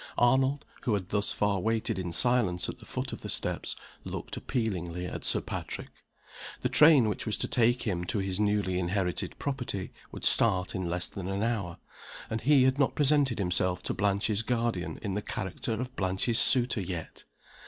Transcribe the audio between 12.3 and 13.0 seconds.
and he had not